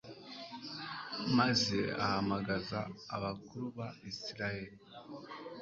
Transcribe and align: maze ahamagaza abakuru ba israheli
maze 1.37 1.79
ahamagaza 2.03 2.79
abakuru 3.15 3.65
ba 3.77 3.87
israheli 4.11 4.75